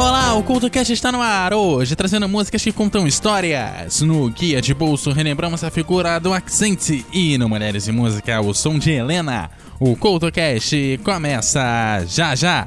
Olá, 0.00 0.32
o 0.32 0.42
CultoCast 0.42 0.94
está 0.94 1.12
no 1.12 1.20
ar 1.20 1.52
hoje, 1.52 1.94
trazendo 1.94 2.26
músicas 2.26 2.62
que 2.62 2.72
contam 2.72 3.06
histórias. 3.06 4.00
No 4.00 4.30
Guia 4.30 4.62
de 4.62 4.72
Bolso, 4.72 5.10
relembramos 5.10 5.62
a 5.62 5.70
figura 5.70 6.18
do 6.18 6.32
Accent 6.32 7.04
e 7.12 7.36
no 7.36 7.50
Mulheres 7.50 7.86
e 7.86 7.92
Música, 7.92 8.40
o 8.40 8.54
som 8.54 8.78
de 8.78 8.92
Helena. 8.92 9.50
O 9.78 9.94
CultoCast 9.94 11.00
começa 11.04 12.02
já 12.06 12.34
já. 12.34 12.66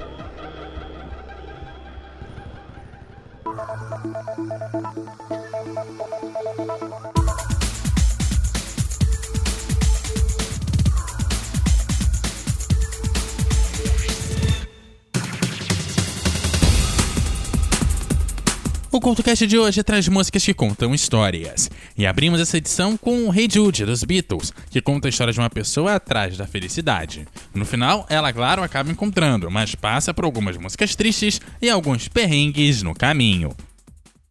O 19.11 19.13
CultoCast 19.13 19.45
de 19.45 19.57
hoje 19.57 19.83
traz 19.83 20.07
músicas 20.07 20.41
que 20.41 20.53
contam 20.53 20.95
histórias. 20.95 21.69
E 21.97 22.07
abrimos 22.07 22.39
essa 22.39 22.55
edição 22.55 22.95
com 22.95 23.29
Hey 23.35 23.45
Jude, 23.51 23.83
dos 23.83 24.05
Beatles, 24.05 24.53
que 24.69 24.81
conta 24.81 25.09
a 25.09 25.09
história 25.09 25.33
de 25.33 25.39
uma 25.39 25.49
pessoa 25.49 25.95
atrás 25.95 26.37
da 26.37 26.47
felicidade. 26.47 27.27
No 27.53 27.65
final, 27.65 28.05
ela, 28.09 28.31
claro, 28.31 28.63
acaba 28.63 28.89
encontrando, 28.89 29.51
mas 29.51 29.75
passa 29.75 30.13
por 30.13 30.23
algumas 30.23 30.55
músicas 30.55 30.95
tristes 30.95 31.41
e 31.61 31.69
alguns 31.69 32.07
perrengues 32.07 32.83
no 32.83 32.95
caminho. 32.95 33.53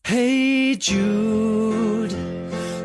Hey 0.09 0.79
Jude, 0.81 2.17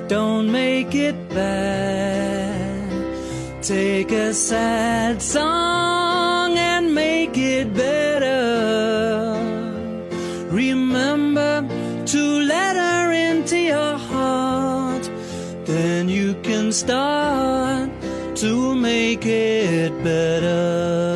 don't 0.10 0.52
make 0.52 0.98
it 0.98 1.18
bad. 1.34 2.90
Take 3.66 4.14
a 4.14 4.34
sad 4.34 5.24
song 5.24 6.60
and 6.60 6.94
make 6.94 7.40
it 7.40 7.70
better. 7.74 8.36
Remember 10.52 11.85
to 12.08 12.40
let 12.42 12.76
her 12.76 13.12
into 13.12 13.58
your 13.58 13.98
heart, 13.98 15.10
then 15.66 16.08
you 16.08 16.36
can 16.44 16.72
start 16.72 17.90
to 18.36 18.76
make 18.76 19.26
it 19.26 19.92
better. 20.04 21.15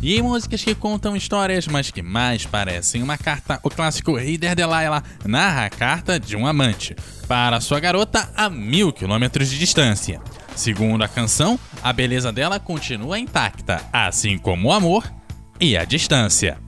E 0.00 0.22
músicas 0.22 0.62
que 0.62 0.76
contam 0.76 1.16
histórias, 1.16 1.66
mas 1.66 1.90
que 1.90 2.02
mais 2.02 2.46
parecem 2.46 3.02
uma 3.02 3.18
carta, 3.18 3.58
o 3.64 3.68
clássico 3.68 4.16
Heather 4.16 4.54
Delilah 4.54 5.02
narra 5.24 5.64
a 5.64 5.70
carta 5.70 6.20
de 6.20 6.36
um 6.36 6.46
amante 6.46 6.94
para 7.26 7.60
sua 7.60 7.80
garota 7.80 8.30
a 8.36 8.48
mil 8.48 8.92
quilômetros 8.92 9.50
de 9.50 9.58
distância. 9.58 10.20
Segundo 10.54 11.02
a 11.02 11.08
canção, 11.08 11.58
a 11.82 11.92
beleza 11.92 12.32
dela 12.32 12.60
continua 12.60 13.18
intacta, 13.18 13.84
assim 13.92 14.38
como 14.38 14.68
o 14.68 14.72
amor 14.72 15.12
e 15.60 15.76
a 15.76 15.84
distância. 15.84 16.67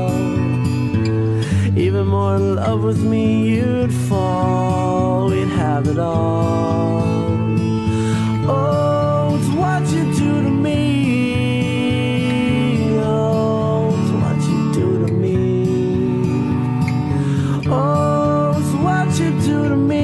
Even 1.81 2.05
more 2.05 2.35
in 2.35 2.55
love 2.57 2.83
with 2.83 3.01
me, 3.03 3.55
you'd 3.55 3.91
fall. 3.91 5.29
We'd 5.31 5.47
have 5.47 5.87
it 5.87 5.97
all. 5.97 7.01
Oh, 8.47 9.35
it's 9.39 9.49
what 9.61 9.81
you 9.91 10.03
do 10.13 10.43
to 10.43 10.49
me. 10.67 10.79
Oh, 12.99 13.89
it's 13.99 14.11
what 14.21 14.39
you 14.47 14.71
do 14.73 15.07
to 15.07 15.11
me. 15.11 15.39
Oh, 17.67 18.53
it's 18.59 18.73
what 18.85 19.09
you 19.19 19.31
do 19.41 19.69
to 19.69 19.75
me. 19.75 20.01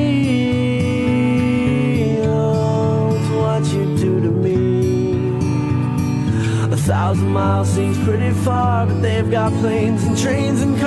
Oh, 2.25 3.15
it's 3.15 3.29
what 3.39 3.63
you 3.71 3.85
do 3.97 4.19
to 4.21 4.31
me. 4.31 4.63
A 6.73 6.75
thousand 6.75 7.29
miles 7.29 7.69
seems 7.69 7.97
pretty 8.03 8.31
far, 8.31 8.87
but 8.87 8.99
they've 8.99 9.29
got 9.29 9.53
planes 9.61 10.03
and 10.05 10.17
trains 10.17 10.61
and 10.63 10.75
cars. 10.79 10.86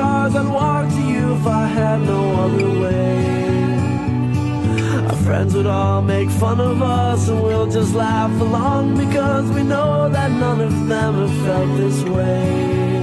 Fun 6.41 6.59
of 6.59 6.81
us, 6.81 7.29
and 7.29 7.43
we'll 7.43 7.67
just 7.67 7.95
laugh 7.95 8.33
along 8.41 8.97
because 8.97 9.45
we 9.51 9.63
know 9.63 10.09
that 10.09 10.31
none 10.31 10.59
of 10.63 10.73
them 10.89 11.15
have 11.23 11.37
felt 11.45 11.77
this 11.77 12.03
way. 12.05 12.99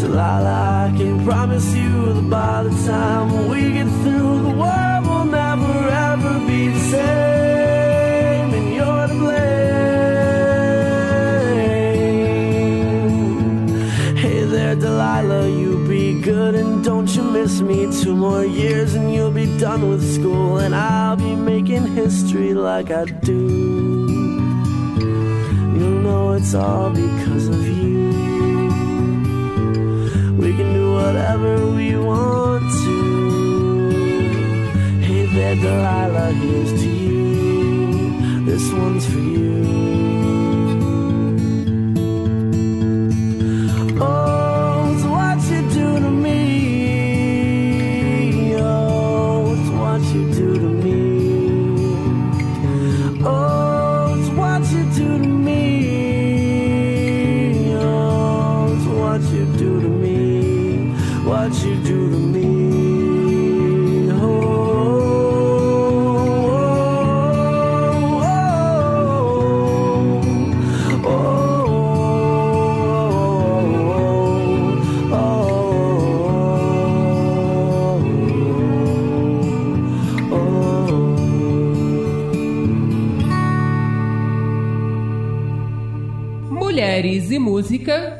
Delilah, 0.00 0.86
I 0.86 0.96
can 0.96 1.22
promise 1.22 1.74
you 1.74 2.14
that 2.14 2.30
by 2.30 2.62
the 2.62 2.70
time 2.86 3.48
we 3.50 3.72
get 3.72 3.88
through, 4.02 4.42
the 4.48 4.54
world 4.62 5.06
will 5.06 5.26
never 5.26 5.88
ever 6.10 6.38
be 6.46 6.68
the 6.68 6.80
same, 6.94 8.54
and 8.58 8.68
you're 8.74 9.06
to 9.06 9.14
blame. 9.24 9.76
Hey 14.16 14.44
there, 14.44 14.76
Delilah, 14.76 15.46
you 15.50 15.86
be 15.86 16.22
good 16.22 16.54
and 16.54 16.82
don't 16.82 17.14
you 17.14 17.22
miss 17.22 17.60
me. 17.60 17.86
Two 18.02 18.16
more 18.16 18.46
years 18.46 18.94
and 18.94 19.12
you'll 19.12 19.30
be 19.30 19.46
done 19.58 19.90
with 19.90 20.02
school, 20.16 20.56
and 20.58 20.74
I'll 20.74 21.07
making 21.80 21.94
history 21.96 22.54
like 22.54 22.90
I 22.90 23.04
do. 23.04 23.46
You'll 25.76 26.00
know 26.02 26.32
it's 26.32 26.54
all 26.54 26.90
because 26.90 27.48
of 27.48 27.66
you. 27.66 28.08
We 30.38 30.56
can 30.56 30.72
do 30.72 30.92
whatever 30.92 31.66
we 31.66 31.96
want 31.96 32.64
to. 32.84 32.98
Hey 35.00 35.26
there, 35.26 35.56
Delilah, 35.56 36.32
here's 36.32 36.72
to 36.82 36.88
you. 36.88 38.44
This 38.44 38.72
one's 38.72 39.06
for 39.06 39.18
you. 39.18 39.97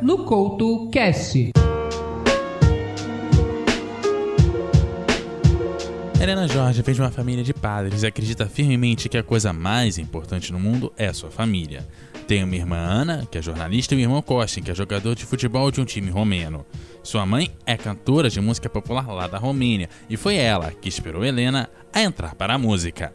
No 0.03 0.25
Couto 0.25 0.89
Cast. 0.91 1.53
Helena 6.21 6.49
Jorge 6.49 6.83
vem 6.83 6.95
de 6.95 7.01
uma 7.01 7.11
família 7.11 7.45
de 7.45 7.55
padres 7.55 8.03
e 8.03 8.07
acredita 8.07 8.47
firmemente 8.47 9.09
que 9.09 9.17
a 9.17 9.23
coisa 9.23 9.53
mais 9.53 9.99
importante 9.99 10.53
no 10.53 10.59
mundo 10.59 10.93
é 10.97 11.13
sua 11.13 11.31
família. 11.31 11.87
Tem 12.27 12.45
uma 12.45 12.57
irmã 12.57 12.77
Ana, 12.77 13.27
que 13.31 13.39
é 13.39 13.43
jornalista, 13.43 13.95
e 13.95 13.99
um 13.99 14.01
irmão 14.01 14.21
Costin, 14.21 14.63
que 14.63 14.71
é 14.71 14.75
jogador 14.75 15.15
de 15.15 15.25
futebol 15.25 15.71
de 15.71 15.81
um 15.81 15.85
time 15.85 16.11
romeno. 16.11 16.67
Sua 17.03 17.25
mãe 17.25 17.51
é 17.65 17.77
cantora 17.77 18.29
de 18.29 18.41
música 18.41 18.69
popular 18.69 19.09
lá 19.09 19.27
da 19.27 19.39
Romênia 19.39 19.89
e 20.11 20.17
foi 20.17 20.37
ela 20.37 20.73
que 20.73 20.89
inspirou 20.89 21.25
Helena 21.25 21.71
a 21.93 22.03
entrar 22.03 22.35
para 22.35 22.55
a 22.55 22.59
música. 22.59 23.15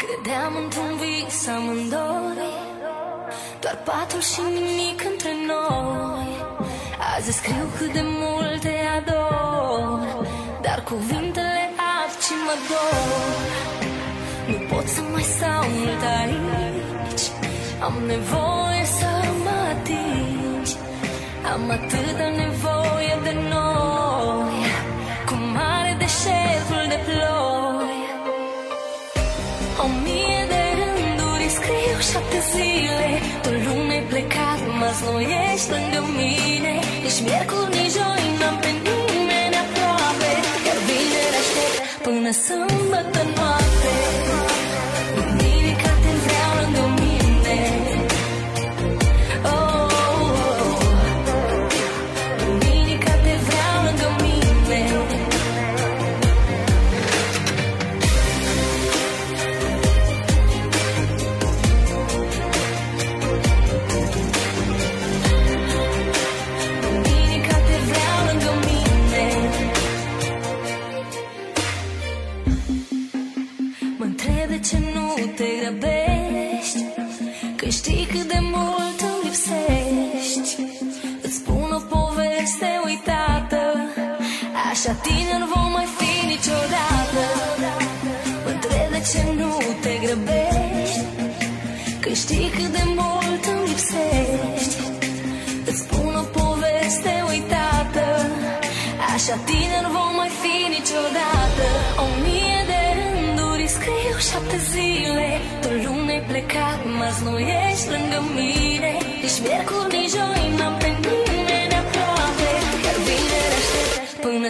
Credeam 0.00 0.56
într-un 0.56 0.96
vis 0.96 1.48
amândoi 1.48 2.79
Doar 3.60 3.76
patul 3.84 4.20
și 4.20 4.40
nimic 4.56 4.98
între 5.10 5.32
noi. 5.52 6.30
Azi 7.14 7.32
scriu 7.32 7.66
cât 7.76 7.92
de 7.92 8.04
mult 8.04 8.60
te 8.60 8.76
ador 8.96 10.26
Dar 10.60 10.82
cuvintele 10.90 11.64
ard 11.96 12.18
și 12.24 12.34
mă 12.46 12.56
dor. 12.68 13.48
Nu 14.48 14.58
pot 14.70 14.86
să 14.88 15.00
mai 15.12 15.22
stau 15.22 15.64
mult 15.76 16.02
aici. 16.20 17.24
Am 17.86 17.94
nevoie 18.06 18.84
să 18.98 19.10
mă 19.44 19.58
atingi. 19.72 20.74
Am 21.52 21.70
atâta 21.70 22.28
nevoie 22.44 23.14
de 23.22 23.34
noi 23.48 24.49
zile 32.52 33.00
Tu 33.42 33.50
lume 33.64 33.92
ai 33.96 34.02
plecat, 34.10 34.60
mas 34.80 34.98
nu 35.06 35.14
ești 35.20 35.68
lângă 35.74 36.00
mine. 36.18 36.74
Nici 37.04 37.20
miercuri, 37.26 37.70
nici 37.76 37.92
joi, 37.96 38.24
n-am 38.40 38.56
pe 38.62 38.70
nimeni 38.86 39.56
aproape 39.64 40.30
Iar 40.66 40.78
vineri 40.86 41.36
aștept 41.42 41.76
până 42.04 42.30
sâmbătă 42.44 43.20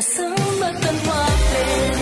până 0.00 0.34
sâmbătă 0.34 0.90
noapte 1.04 1.99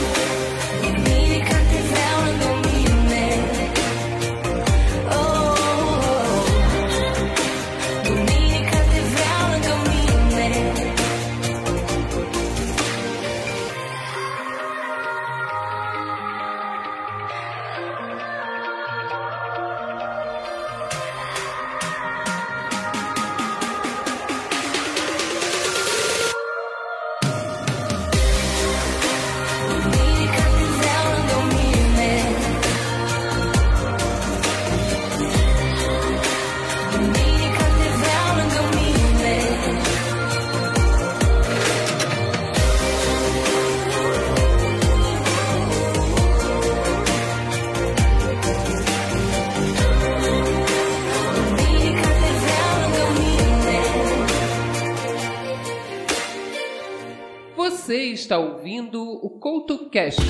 está 58.29 58.37
ouvindo 58.37 59.03
o 59.03 59.31
CoutoCast. 59.31 60.21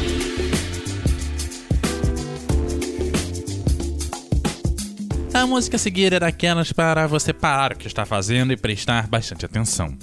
A 5.34 5.44
música 5.44 5.74
a 5.74 5.78
seguir 5.80 6.12
era 6.12 6.28
aquelas 6.28 6.72
para 6.72 7.08
você 7.08 7.32
parar 7.32 7.72
o 7.72 7.76
que 7.76 7.88
está 7.88 8.06
fazendo 8.06 8.52
e 8.52 8.56
prestar 8.56 9.08
bastante 9.08 9.44
atenção. 9.44 9.98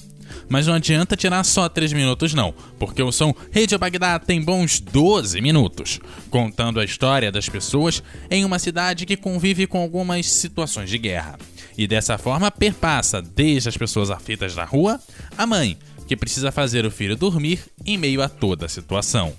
Mas 0.49 0.67
não 0.67 0.73
adianta 0.73 1.15
tirar 1.15 1.45
só 1.45 1.69
3 1.69 1.93
minutos 1.93 2.33
não, 2.33 2.53
porque 2.77 3.01
o 3.01 3.13
som 3.13 3.33
Radio 3.53 3.79
Bagdá 3.79 4.19
tem 4.19 4.41
bons 4.43 4.81
12 4.81 5.39
minutos, 5.39 6.01
contando 6.29 6.81
a 6.81 6.85
história 6.85 7.31
das 7.31 7.47
pessoas 7.47 8.03
em 8.29 8.43
uma 8.43 8.59
cidade 8.59 9.05
que 9.05 9.15
convive 9.15 9.65
com 9.67 9.81
algumas 9.81 10.29
situações 10.29 10.89
de 10.89 10.97
guerra. 10.97 11.39
E 11.77 11.87
dessa 11.87 12.17
forma 12.17 12.51
perpassa 12.51 13.21
desde 13.21 13.69
as 13.69 13.77
pessoas 13.77 14.11
aflitas 14.11 14.53
da 14.53 14.65
rua, 14.65 14.99
a 15.37 15.47
mãe, 15.47 15.77
que 16.07 16.15
precisa 16.15 16.51
fazer 16.51 16.85
o 16.85 16.91
filho 16.91 17.15
dormir 17.15 17.59
em 17.85 17.97
meio 17.97 18.21
a 18.21 18.29
toda 18.29 18.65
a 18.65 18.69
situação. 18.69 19.33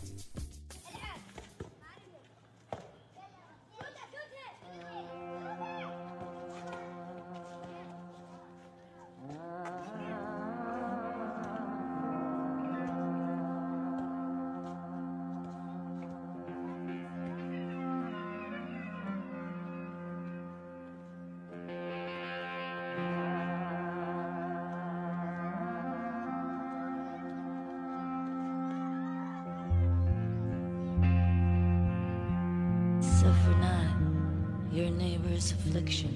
Neighbor's 35.37 35.52
affliction. 35.52 36.09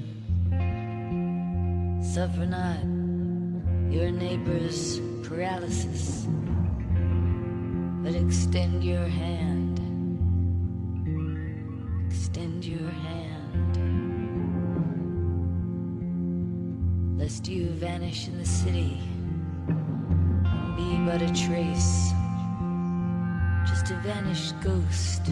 Suffer 2.03 2.47
not 2.47 2.83
your 3.93 4.11
neighbor's 4.11 4.99
paralysis, 5.23 6.27
but 8.03 8.15
extend 8.15 8.83
your 8.83 9.07
hand. 9.07 9.79
Extend 12.11 12.65
your 12.65 12.89
hand. 12.89 13.77
Lest 17.19 17.47
you 17.47 17.67
vanish 17.73 18.27
in 18.27 18.39
the 18.39 18.47
city 18.47 19.03
be 20.77 20.97
but 21.05 21.21
a 21.21 21.29
trace, 21.35 22.13
just 23.69 23.91
a 23.91 24.01
vanished 24.03 24.59
ghost 24.63 25.29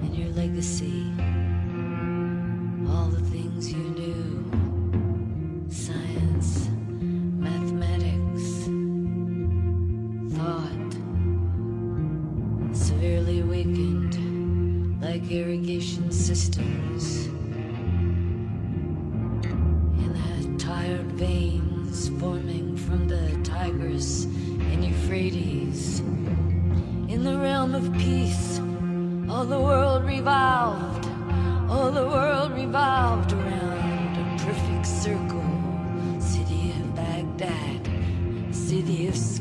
and 0.00 0.16
your 0.16 0.30
legacy. 0.30 1.31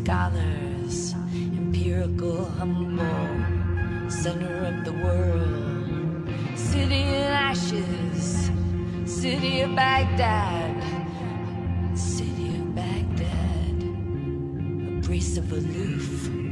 Scholars, 0.03 1.13
empirical, 1.34 2.46
humble, 2.58 4.10
center 4.10 4.65
of 4.65 4.84
the 4.84 4.93
world. 5.03 6.29
City 6.58 7.01
in 7.01 7.31
ashes, 7.50 8.50
city 9.05 9.62
of 9.62 9.75
Baghdad, 9.75 10.75
city 11.96 12.48
of 12.48 12.75
Baghdad, 12.75 13.84
a 13.84 15.01
brace 15.05 15.38
of 15.38 15.51
aloof. 15.51 16.50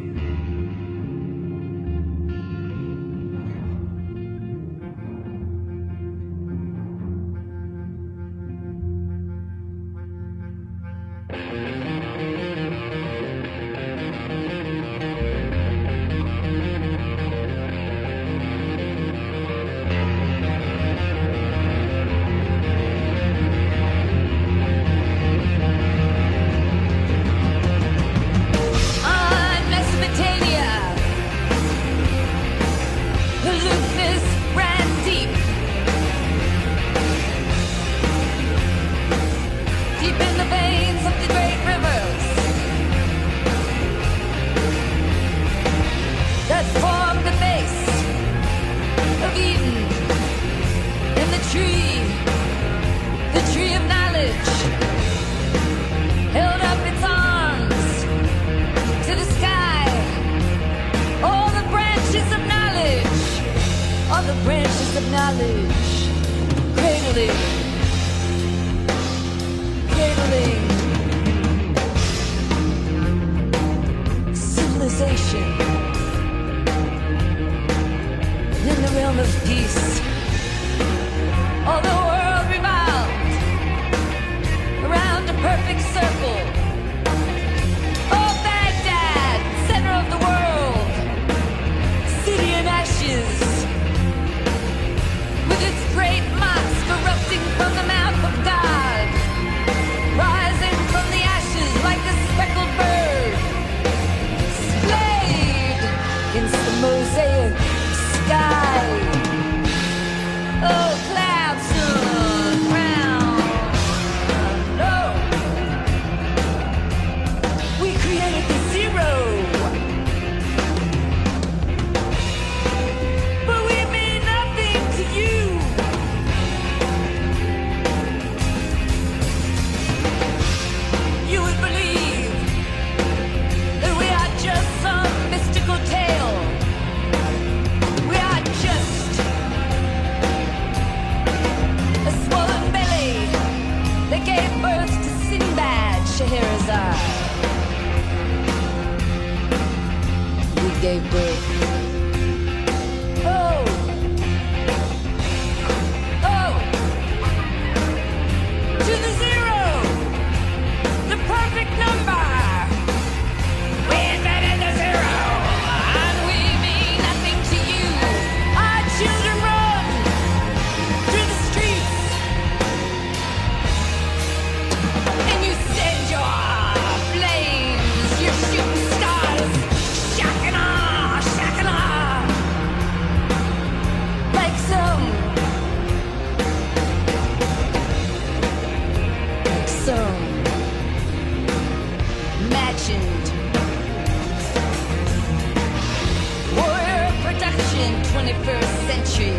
21st 198.29 198.73
century. 198.87 199.33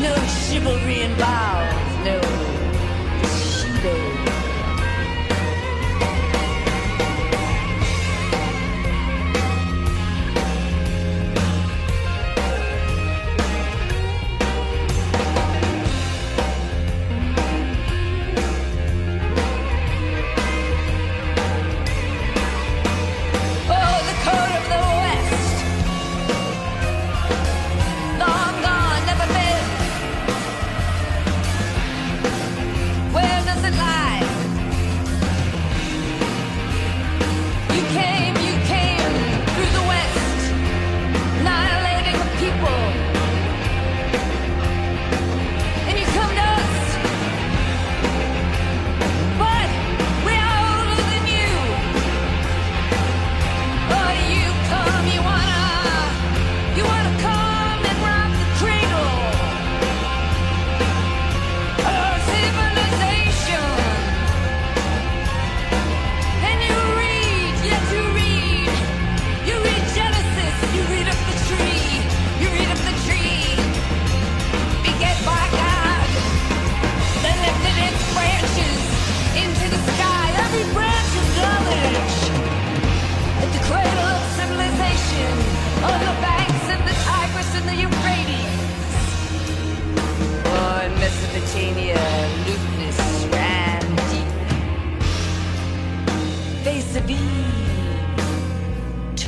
No 0.00 0.14
chivalry 0.26 1.02
involved, 1.02 2.04
no 2.04 2.45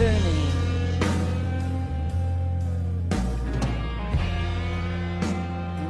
And 0.00 0.36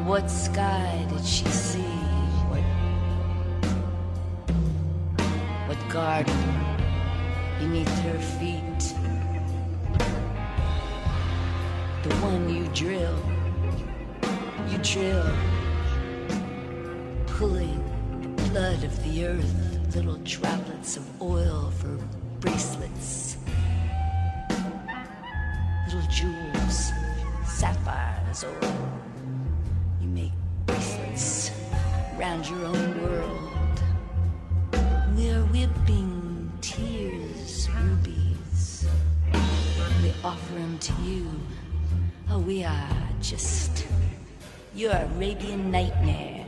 what 0.06 0.30
sky 0.30 1.06
did 1.10 1.26
she 1.26 1.44
see? 1.44 1.82
What, 2.48 2.62
what 5.68 5.88
garden 5.92 6.34
beneath 7.58 7.98
her 7.98 8.18
feet? 8.18 8.94
The 12.02 12.14
one 12.22 12.48
you 12.48 12.66
drill, 12.68 13.18
you 14.70 14.78
drill, 14.78 15.30
pulling 17.26 17.84
the 18.22 18.42
blood 18.44 18.84
of 18.84 19.04
the 19.04 19.26
earth, 19.26 19.94
little 19.94 20.16
droplets 20.24 20.96
of 20.96 21.04
oil 21.20 21.70
for 21.76 21.98
bracelets 22.40 23.27
little 25.98 26.10
jewels, 26.10 26.92
sapphires, 27.44 28.44
or 28.44 28.60
you 30.00 30.08
make 30.08 30.32
bracelets 30.66 31.50
around 32.16 32.48
your 32.48 32.64
own 32.66 33.02
world. 33.02 33.82
We're 35.16 35.42
whipping 35.44 36.52
tears, 36.60 37.68
rubies. 37.70 38.86
We 40.02 40.12
offer 40.22 40.54
them 40.54 40.78
to 40.78 40.92
you. 41.02 41.26
Oh, 42.30 42.38
we 42.38 42.64
are 42.64 43.08
just. 43.20 43.86
your 44.74 44.92
Arabian 44.92 45.70
Nightmare. 45.72 46.47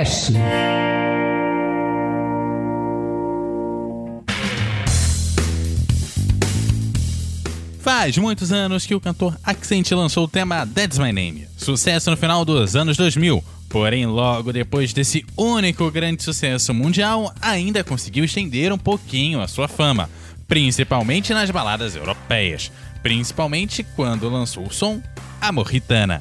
Podcast. 0.00 0.32
Faz 7.80 8.16
muitos 8.16 8.50
anos 8.50 8.86
que 8.86 8.94
o 8.94 9.00
cantor 9.00 9.36
Accent 9.44 9.90
lançou 9.92 10.24
o 10.24 10.28
tema 10.28 10.66
That's 10.66 10.98
My 10.98 11.12
Name, 11.12 11.46
sucesso 11.56 12.10
no 12.10 12.16
final 12.16 12.44
dos 12.44 12.76
anos 12.76 12.96
2000. 12.96 13.44
Porém, 13.68 14.06
logo 14.06 14.52
depois 14.52 14.92
desse 14.92 15.24
único 15.36 15.90
grande 15.90 16.22
sucesso 16.22 16.72
mundial, 16.72 17.32
ainda 17.40 17.84
conseguiu 17.84 18.24
estender 18.24 18.72
um 18.72 18.78
pouquinho 18.78 19.40
a 19.40 19.48
sua 19.48 19.68
fama, 19.68 20.08
principalmente 20.48 21.34
nas 21.34 21.50
baladas 21.50 21.94
europeias, 21.94 22.72
principalmente 23.02 23.84
quando 23.94 24.30
lançou 24.30 24.66
o 24.66 24.72
som 24.72 25.00
Amorritana. 25.40 26.20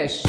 Podcast. 0.00 0.22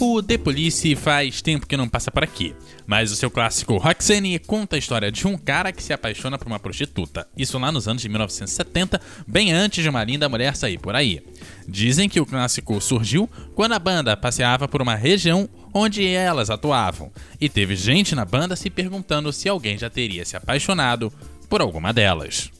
O 0.00 0.22
The 0.22 0.36
Police 0.36 0.94
faz 0.96 1.40
tempo 1.40 1.66
que 1.66 1.76
não 1.76 1.88
passa 1.88 2.10
por 2.10 2.22
aqui, 2.22 2.54
mas 2.86 3.10
o 3.10 3.16
seu 3.16 3.30
clássico 3.30 3.78
Roxanne 3.78 4.38
conta 4.38 4.76
a 4.76 4.78
história 4.78 5.10
de 5.10 5.26
um 5.26 5.38
cara 5.38 5.72
que 5.72 5.82
se 5.82 5.92
apaixona 5.94 6.36
por 6.36 6.46
uma 6.46 6.58
prostituta, 6.58 7.26
isso 7.36 7.58
lá 7.58 7.72
nos 7.72 7.88
anos 7.88 8.02
de 8.02 8.08
1970, 8.08 9.00
bem 9.26 9.52
antes 9.52 9.82
de 9.82 9.88
uma 9.88 10.04
linda 10.04 10.28
mulher 10.28 10.54
sair 10.56 10.76
por 10.76 10.94
aí. 10.94 11.22
Dizem 11.66 12.08
que 12.08 12.20
o 12.20 12.26
clássico 12.26 12.78
surgiu 12.80 13.28
quando 13.54 13.72
a 13.72 13.78
banda 13.78 14.16
passeava 14.16 14.68
por 14.68 14.82
uma 14.82 14.94
região 14.94 15.48
onde 15.72 16.06
elas 16.06 16.50
atuavam, 16.50 17.10
e 17.40 17.48
teve 17.48 17.74
gente 17.74 18.14
na 18.14 18.26
banda 18.26 18.56
se 18.56 18.68
perguntando 18.68 19.32
se 19.32 19.48
alguém 19.48 19.78
já 19.78 19.88
teria 19.88 20.24
se 20.24 20.36
apaixonado 20.36 21.10
por 21.48 21.62
alguma 21.62 21.92
delas. 21.92 22.50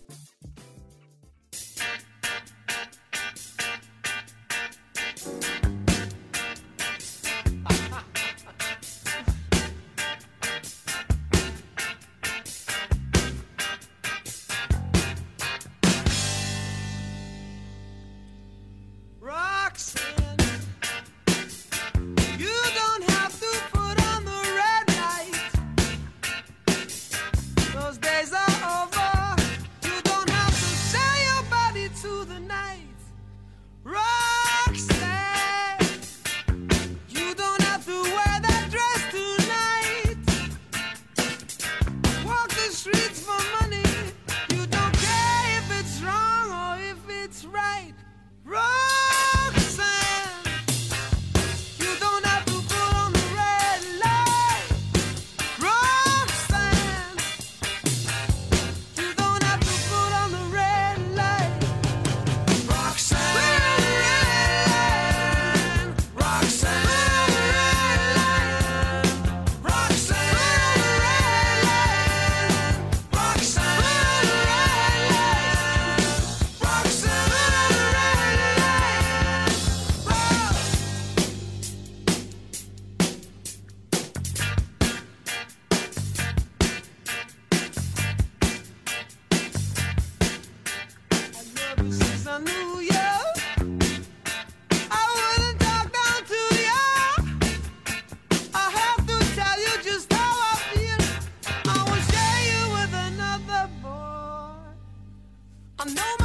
I 105.84 105.92
know 105.92 106.02
my 106.18 106.23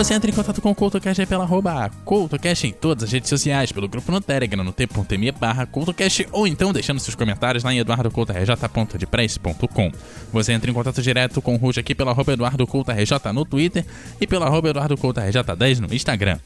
Você 0.00 0.14
entra 0.14 0.30
em 0.30 0.34
contato 0.34 0.62
com 0.62 0.70
o 0.70 0.74
CoutoCast 0.74 1.20
aí 1.20 1.26
pela 1.26 1.44
arroba 1.44 1.90
CoutoCast 2.06 2.66
em 2.66 2.72
todas 2.72 3.04
as 3.04 3.12
redes 3.12 3.28
sociais, 3.28 3.70
pelo 3.70 3.86
grupo 3.86 4.10
no 4.10 4.18
Telegram, 4.18 4.64
no 4.64 4.72
t.me 4.72 5.30
barra 5.30 5.66
CoutoCast, 5.66 6.26
ou 6.32 6.46
então 6.46 6.72
deixando 6.72 6.98
seus 6.98 7.14
comentários 7.14 7.62
lá 7.62 7.74
em 7.74 7.80
eduardocoutorj.press.com. 7.80 9.92
Você 10.32 10.54
entra 10.54 10.70
em 10.70 10.74
contato 10.74 11.02
direto 11.02 11.42
com 11.42 11.54
o 11.54 11.58
Ruth 11.58 11.76
aqui 11.76 11.94
pela 11.94 12.12
arroba 12.12 12.32
EduardoCoutoRJ 12.32 13.30
no 13.34 13.44
Twitter 13.44 13.84
e 14.18 14.26
pela 14.26 14.46
arroba 14.46 14.70
EduardoCoutoRJ10 14.70 15.80
no 15.80 15.94
Instagram. 15.94 16.38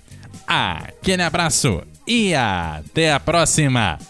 Aquele 0.49 1.23
abraço 1.23 1.81
e 2.09 2.35
até 2.35 3.13
a 3.13 3.21
próxima! 3.21 4.01